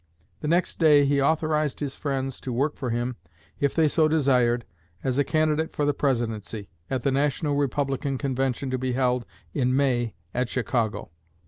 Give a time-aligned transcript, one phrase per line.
[0.39, 3.17] The next day he authorized his friends to work for him,
[3.59, 4.65] if they so desired,
[5.03, 9.75] as a candidate for the Presidency, at the National Republican convention to be held in
[9.75, 11.11] May at Chicago.